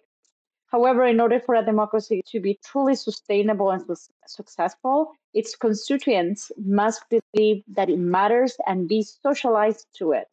[0.66, 6.50] However, in order for a democracy to be truly sustainable and su- successful, its constituents
[6.58, 10.28] must believe that it matters and be socialized to it.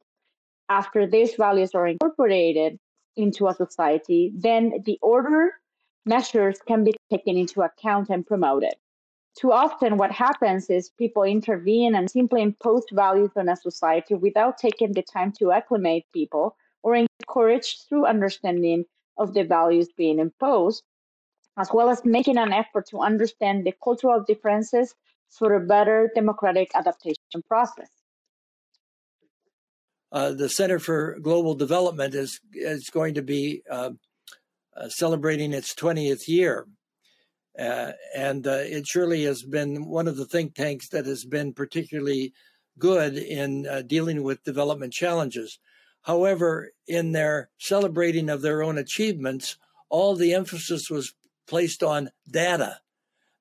[0.67, 2.80] After these values are incorporated
[3.15, 5.61] into a society, then the order
[6.06, 8.74] measures can be taken into account and promoted.
[9.39, 14.58] Too often what happens is people intervene and simply impose values on a society without
[14.58, 18.86] taking the time to acclimate people or encourage through understanding
[19.18, 20.84] of the values being imposed
[21.58, 24.95] as well as making an effort to understand the cultural differences
[25.30, 27.89] for a better democratic adaptation process.
[30.12, 33.91] Uh, the Center for Global Development is is going to be uh,
[34.89, 36.67] celebrating its 20th year
[37.57, 41.53] uh, and uh, it surely has been one of the think tanks that has been
[41.53, 42.34] particularly
[42.79, 45.59] good in uh, dealing with development challenges.
[46.03, 49.57] However, in their celebrating of their own achievements,
[49.89, 51.13] all the emphasis was
[51.47, 52.79] placed on data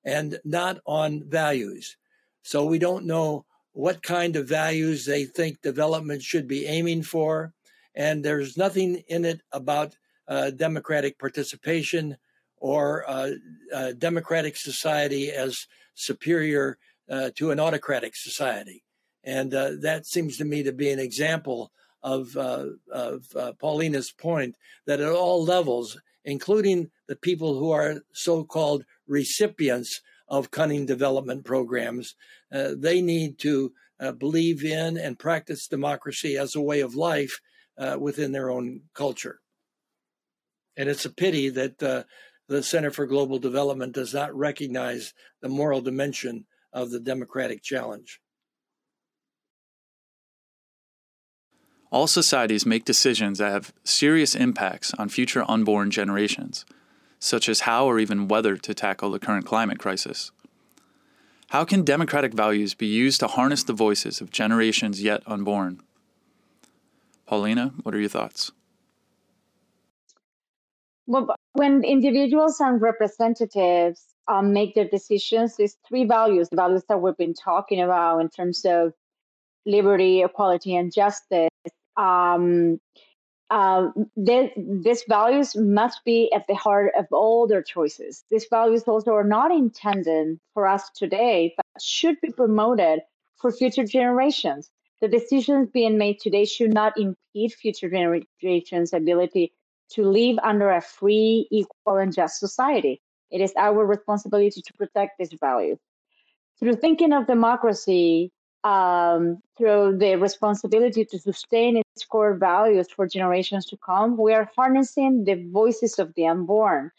[0.05, 1.97] and not on values.
[2.43, 7.55] So we don't know what kind of values they think development should be aiming for.
[7.95, 9.97] And there's nothing in it about
[10.31, 12.17] uh, democratic participation
[12.57, 13.33] or uh,
[13.75, 16.79] uh, democratic society as superior
[17.11, 18.85] uh, to an autocratic society.
[19.25, 21.73] And uh, that seems to me to be an example
[22.03, 23.27] of, of
[23.59, 24.55] Paulina's point
[24.87, 31.45] that at all levels, including the people who are so called recipients of cunning development
[31.45, 32.15] programs.
[32.51, 33.73] They need to
[34.17, 37.41] believe in and practice democracy as a way of life
[37.99, 39.41] within their own culture.
[40.77, 42.05] And it's a pity that uh,
[42.49, 48.21] the Center for Global Development does not recognize the moral dimension of the democratic challenge.
[51.93, 56.65] All societies make decisions that have serious impacts on future unborn generations,
[57.19, 60.31] such as how or even whether to tackle the current climate crisis.
[61.49, 65.83] How can democratic values be used to harness the voices of generations yet unborn?
[67.27, 68.53] Paulina, what are your thoughts?
[71.11, 77.03] Well, when individuals and representatives um, make their decisions, there's three values, the values that
[77.03, 78.93] we've been talking about in terms of
[79.67, 81.51] liberty, equality, and justice
[81.97, 82.79] um,
[83.51, 88.25] uh, this, these values must be at the heart of all their choices.
[88.31, 93.01] These values also are not intended for us today, but should be promoted
[93.41, 94.71] for future generations.
[95.01, 99.53] The decisions being made today should not impede future generations' ability
[99.91, 103.01] to live under a free, equal, and just society.
[103.31, 105.79] It is our responsibility to protect these values.
[106.59, 108.33] Through thinking of democracy,
[108.65, 114.51] um, through the responsibility to sustain its core values for generations to come, we are
[114.57, 116.91] harnessing the voices of the unborn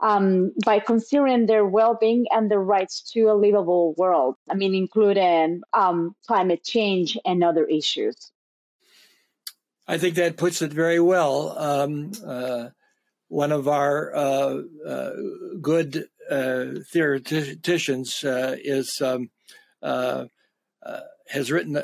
[0.00, 4.36] um, by considering their well-being and their rights to a livable world.
[4.50, 8.30] I mean, including um, climate change and other issues.
[9.86, 11.58] I think that puts it very well.
[11.58, 12.68] Um, uh,
[13.32, 15.10] one of our uh, uh,
[15.60, 19.30] good uh, theoreticians uh, is um,
[19.82, 20.26] uh,
[21.30, 21.82] has written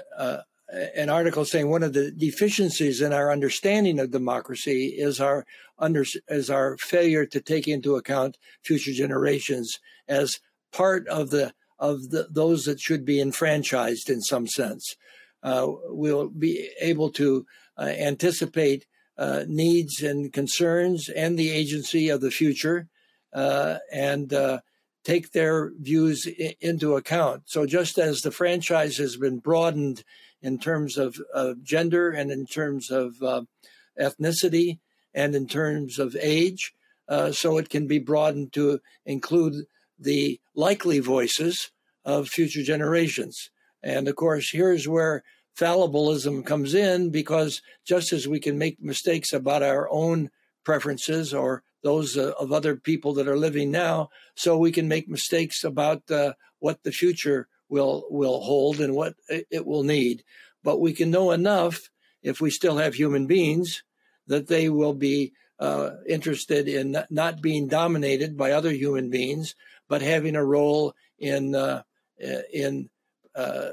[0.70, 5.46] an article saying one of the deficiencies in our understanding of democracy is our
[5.78, 10.40] under is our failure to take into account future generations as
[10.70, 14.96] part of the of the, those that should be enfranchised in some sense.
[15.42, 17.46] We'll be able to
[17.84, 22.88] anticipate uh, needs and concerns and the agency of the future,
[23.32, 24.32] uh, and
[25.04, 27.44] take their views I- into account.
[27.46, 30.04] So just as the franchise has been broadened
[30.42, 33.42] in terms of, of gender and in terms of uh,
[33.98, 34.78] ethnicity
[35.14, 36.74] and in terms of age,
[37.08, 39.64] uh, so it can be broadened to include
[39.98, 41.70] the likely voices
[42.04, 43.50] of future generations.
[43.82, 45.24] And of course, here's where
[45.58, 50.30] fallibilism comes in because just as we can make mistakes about our own
[50.64, 55.08] preferences or those uh, of other people that are living now, so we can make
[55.08, 60.24] mistakes about uh, what the future will will hold and what it will need.
[60.62, 61.90] But we can know enough
[62.22, 63.82] if we still have human beings
[64.26, 69.54] that they will be uh, interested in not being dominated by other human beings,
[69.88, 71.82] but having a role in uh,
[72.52, 72.90] in
[73.34, 73.70] uh,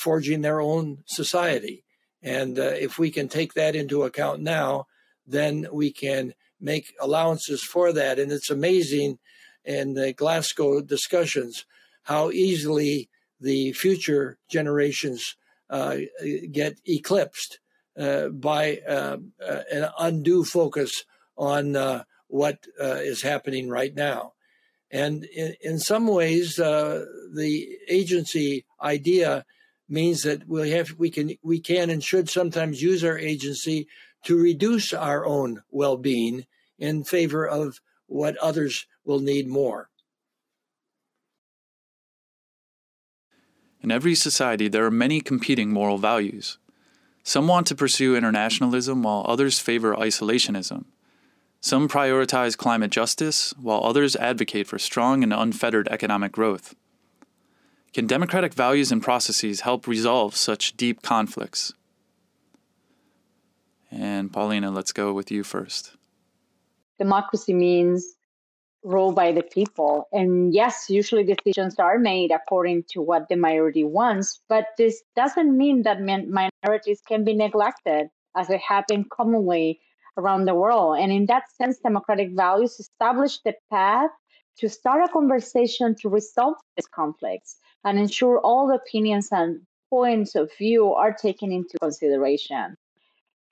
[0.00, 1.84] forging their own society.
[2.22, 4.86] And uh, if we can take that into account now,
[5.26, 8.18] then we can make allowances for that.
[8.18, 9.18] And it's amazing
[9.62, 11.66] in the Glasgow discussions
[12.04, 15.36] how easily the future generations
[15.68, 15.98] uh,
[16.50, 17.60] get eclipsed
[17.98, 21.04] uh, by uh, uh an undue focus
[21.36, 24.32] on uh, what is happening right now.
[24.90, 29.44] And in, in some ways, the agency idea
[29.90, 33.88] means that we have we can we can and should sometimes use our agency
[34.24, 36.46] to reduce our own well-being
[36.78, 39.88] in favor of what others will need more.
[43.82, 46.58] In every society, there are many competing moral values.
[47.22, 50.84] Some want to pursue internationalism while others favor isolationism.
[51.60, 56.74] Some prioritize climate justice while others advocate for strong and unfettered economic growth.
[57.92, 61.72] Can democratic values and processes help resolve such deep conflicts?
[63.90, 65.96] And Paulina, let's go with you first.
[66.98, 68.14] Democracy means
[68.84, 70.08] rule by the people.
[70.12, 75.56] And yes, usually decisions are made according to what the majority wants, but this doesn't
[75.56, 78.08] mean that minorities can be neglected.
[78.36, 79.80] as it happen commonly
[80.16, 80.98] around the world.
[81.00, 84.10] And in that sense, democratic values establish the path
[84.58, 90.34] to start a conversation to resolve these conflicts and ensure all the opinions and points
[90.34, 92.76] of view are taken into consideration.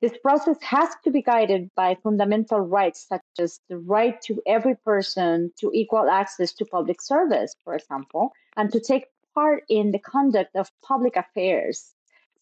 [0.00, 4.76] This process has to be guided by fundamental rights, such as the right to every
[4.76, 9.98] person to equal access to public service, for example, and to take part in the
[9.98, 11.94] conduct of public affairs,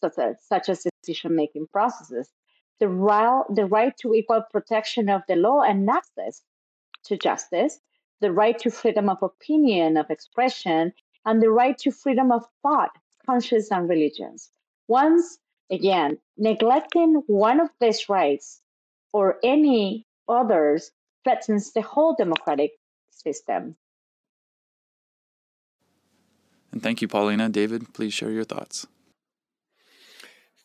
[0.02, 2.30] such as, such as decision making processes.
[2.78, 6.42] The right, the right to equal protection of the law and access
[7.04, 7.80] to justice,
[8.20, 10.92] the right to freedom of opinion, of expression,
[11.24, 12.90] and the right to freedom of thought,
[13.24, 14.50] conscience, and religions.
[14.88, 15.38] Once
[15.70, 18.60] again, neglecting one of these rights
[19.12, 20.92] or any others
[21.24, 22.72] threatens the whole democratic
[23.10, 23.76] system.
[26.72, 27.48] And thank you, Paulina.
[27.48, 28.86] David, please share your thoughts.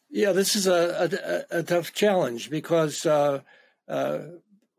[0.10, 3.40] Yeah, this is a, a, a tough challenge because uh,
[3.88, 4.20] uh,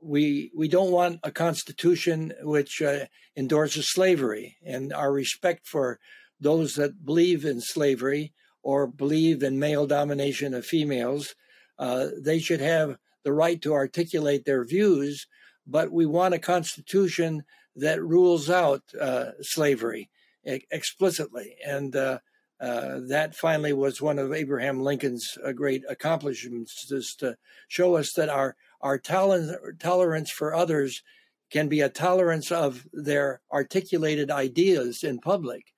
[0.03, 5.99] we we don't want a constitution which uh, endorses slavery, and our respect for
[6.41, 8.33] those that believe in slavery
[8.63, 11.35] or believe in male domination of females,
[11.79, 15.27] uh, they should have the right to articulate their views.
[15.67, 17.45] But we want a constitution
[17.77, 20.11] that rules out uh, slavery
[20.45, 22.19] explicitly, and uh,
[22.61, 27.37] uh, that finally was one of Abraham Lincoln's uh, great accomplishments, is to
[27.69, 31.03] show us that our our tolerance for others
[31.51, 35.73] can be a tolerance of their articulated ideas in public,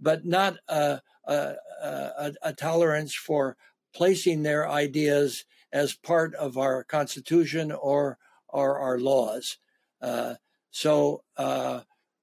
[0.00, 3.56] but not a, a, a, a tolerance for
[3.94, 9.58] placing their ideas as part of our constitution or, or our laws.
[10.00, 10.34] Uh,
[10.70, 11.80] so uh,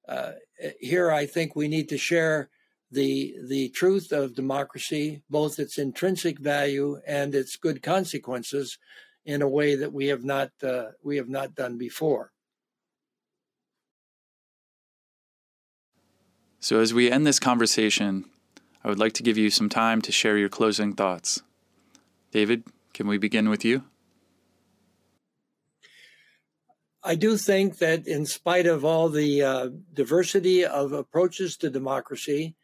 [0.08, 0.32] uh,
[0.80, 2.50] here, I think we need to share
[2.90, 8.78] the the truth of democracy, both its intrinsic value and its good consequences,
[9.26, 12.32] in a way that we have not uh, we have not done before.
[16.60, 18.24] So, as we end this conversation,
[18.82, 21.42] I would like to give you some time to share your closing thoughts.
[22.30, 22.64] David,
[22.94, 23.84] can we begin with you?
[27.02, 32.56] I do think that, in spite of all the uh, diversity of approaches to democracy,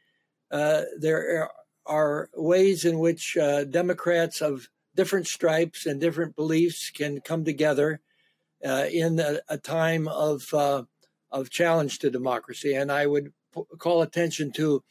[0.51, 1.49] uh, there
[1.87, 8.01] are ways in which uh, Democrats of different stripes and different beliefs can come together
[8.65, 10.83] uh, in a, a, time of uh,
[11.31, 12.75] of challenge to democracy.
[12.75, 14.85] And I would p- call attention to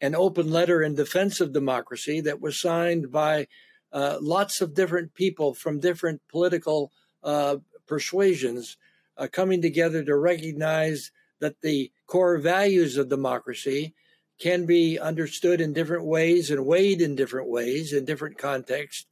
[0.00, 3.48] an open letter in defense of democracy that was signed by
[3.92, 6.92] uh, lots of different people from different political
[7.22, 7.56] uh,
[7.86, 8.76] persuasions
[9.16, 13.94] uh, coming together to recognize that the core values of democracy
[14.38, 19.06] can be understood in different ways and weighed in different ways in different contexts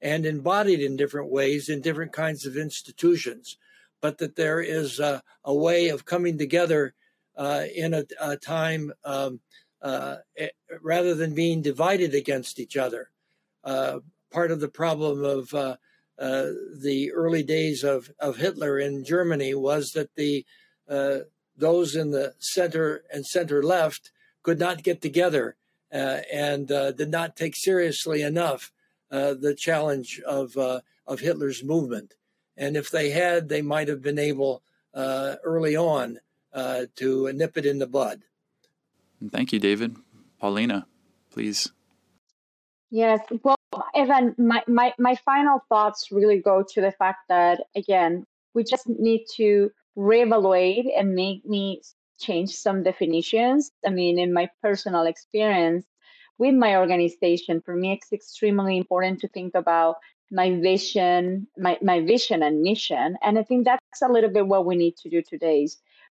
[0.00, 3.56] and embodied in different ways in different kinds of institutions,
[4.00, 6.94] but that there is a, a way of coming together
[7.36, 9.40] uh, in a, a time um,
[9.82, 10.48] uh, eh,
[10.82, 13.10] rather than being divided against each other.
[13.64, 15.76] Uh, part of the problem of uh,
[16.18, 16.46] uh,
[16.80, 20.44] the early days of, of Hitler in Germany was that the
[20.88, 21.18] uh,
[21.56, 24.10] those in the center and center left
[24.42, 25.56] could not get together
[25.90, 28.70] and did not take seriously enough
[29.10, 32.14] uh, the challenge of uh, of Hitler's movement.
[32.56, 36.18] And if they had, they might have been able uh, early on
[36.52, 38.22] uh, to nip it in the bud.
[39.30, 39.96] Thank you, David.
[40.40, 40.86] Paulina,
[41.30, 41.70] please.
[42.90, 43.20] Yes.
[43.42, 43.56] Well,
[43.94, 48.88] Evan, my, my, my final thoughts really go to the fact that, again, we just
[48.88, 51.82] need to reevaluate and make me
[52.18, 53.70] change some definitions.
[53.86, 55.86] I mean, in my personal experience,
[56.38, 59.96] with my organization, for me, it's extremely important to think about
[60.30, 63.16] my vision, my, my vision and mission.
[63.22, 65.68] And I think that's a little bit what we need to do today.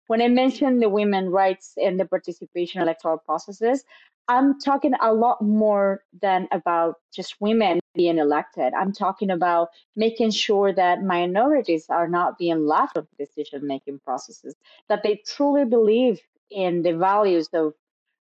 [0.07, 3.83] When I mention the women rights and the participation electoral processes,
[4.29, 8.73] I'm talking a lot more than about just women being elected.
[8.73, 14.55] I'm talking about making sure that minorities are not being left of decision making processes,
[14.89, 16.19] that they truly believe
[16.51, 17.73] in the values of,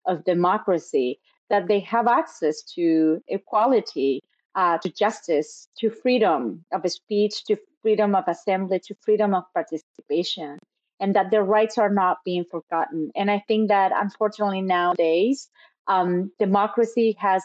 [0.06, 1.18] of democracy,
[1.50, 4.22] that they have access to equality,
[4.54, 10.58] uh, to justice, to freedom of speech, to freedom of assembly, to freedom of participation,
[10.98, 13.10] and that their rights are not being forgotten.
[13.14, 15.48] And I think that unfortunately nowadays,
[15.86, 17.42] um, democracy has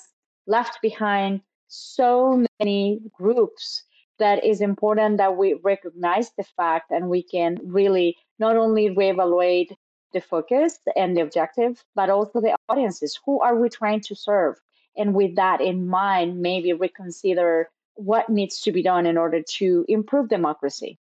[0.47, 3.83] left behind so many groups
[4.19, 9.75] that is important that we recognize the fact and we can really not only reevaluate
[10.13, 13.19] the focus and the objective, but also the audiences.
[13.25, 14.55] Who are we trying to serve?
[14.97, 19.85] And with that in mind, maybe reconsider what needs to be done in order to
[19.87, 20.97] improve democracy.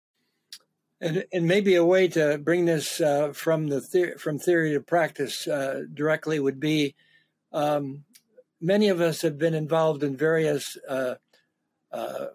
[1.01, 5.47] And, and maybe a way to bring this uh, from the from theory to practice
[5.47, 6.95] uh, directly would be
[7.53, 8.03] um,
[8.59, 11.15] many of us have been involved in various uh,
[11.91, 12.25] uh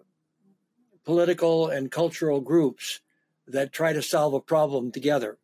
[1.05, 2.99] political and cultural groups
[3.47, 5.37] that try to solve a problem together.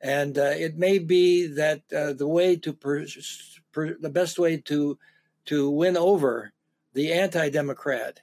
[0.00, 3.06] And uh, it may be that uh, the way to per,
[3.72, 4.98] per, the best way to
[5.46, 6.52] to win over
[6.92, 8.20] the anti-democrat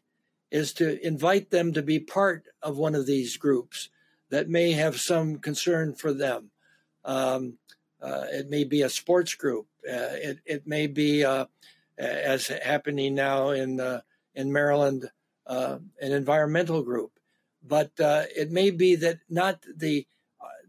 [0.52, 3.90] is to invite them to be part of one of these groups
[4.30, 6.52] that may have some concern for them.
[7.04, 7.58] Um,
[8.02, 9.68] uh, it may be a sports group.
[9.88, 11.46] Uh, it, it may be, uh,
[11.98, 14.02] as happening now in uh,
[14.36, 15.10] in Maryland,
[15.48, 17.12] an environmental group.
[17.64, 20.06] But it may be that not the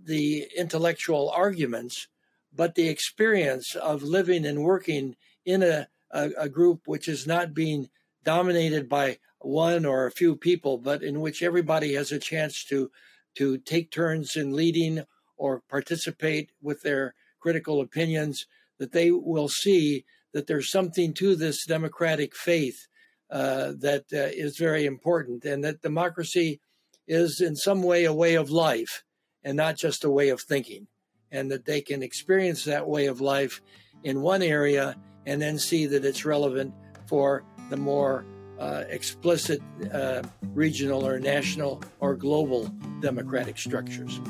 [0.09, 2.09] the intellectual arguments,
[2.53, 7.55] but the experience of living and working in a, a, a group which is not
[7.55, 7.91] being
[8.25, 12.91] dominated by one or a few people, but in which everybody has a chance to
[13.37, 15.05] to take turns in leading
[15.37, 18.47] or participate with their critical opinions,
[18.79, 22.89] that they will see that there's something to this democratic faith
[23.31, 26.61] uh, that uh, is very important, and that democracy
[27.07, 29.05] is in some way a way of life
[29.49, 30.87] and not just a way of thinking,
[31.33, 33.63] and that they can experience that way of life
[34.05, 34.95] in one area
[35.25, 36.75] and then see that it's relevant
[37.07, 38.27] for the more
[38.59, 40.21] uh, explicit uh,
[40.53, 42.67] regional or national or global
[43.01, 44.21] democratic structures.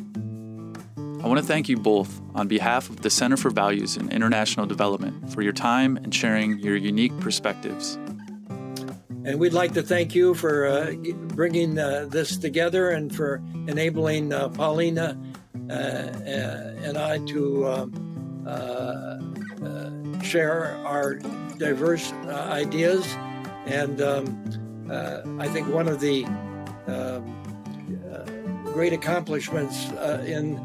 [0.97, 4.67] I want to thank you both on behalf of the Center for Values in International
[4.67, 7.99] Development for your time and sharing your unique perspectives.
[9.29, 10.95] And we'd like to thank you for uh,
[11.35, 15.21] bringing uh, this together and for enabling uh, Paulina
[15.69, 17.93] uh, and I to um,
[20.23, 21.17] share our
[21.59, 23.07] diverse ideas.
[23.67, 26.25] And um, uh, I think one of the
[26.87, 27.37] um,
[28.11, 28.25] uh,
[28.73, 30.59] great accomplishments uh, in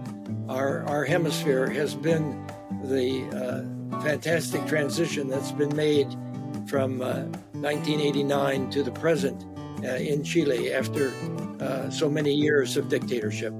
[0.48, 2.48] our, our hemisphere has been
[2.86, 3.64] the uh,
[4.04, 6.16] fantastic transition that's been made
[6.68, 9.46] from 1989 uh, to the present
[9.84, 11.12] uh, in Chile after
[11.90, 13.54] so many years of dictatorship.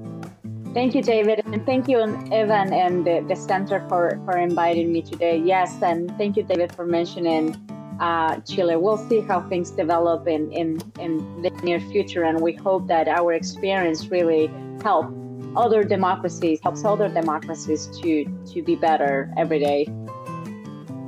[0.74, 5.02] Thank you, David, and thank you, Evan, and the, the Center for, for inviting me
[5.02, 5.38] today.
[5.38, 7.54] Yes, and thank you, David, for mentioning
[8.00, 8.76] uh, Chile.
[8.76, 13.06] We'll see how things develop in, in, in the near future, and we hope that
[13.06, 14.50] our experience really
[14.82, 15.14] helps
[15.56, 19.86] other democracies, helps other democracies to, to be better every day.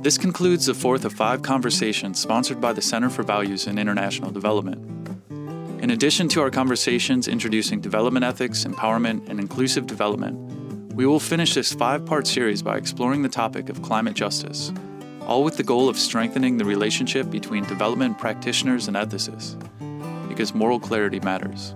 [0.01, 4.31] This concludes the fourth of five conversations sponsored by the Center for Values in International
[4.31, 4.79] Development.
[5.81, 11.53] In addition to our conversations introducing development ethics, empowerment, and inclusive development, we will finish
[11.53, 14.71] this five part series by exploring the topic of climate justice
[15.27, 19.57] all with the goal of strengthening the relationship between development practitioners and ethicists,
[20.29, 21.75] because moral clarity matters.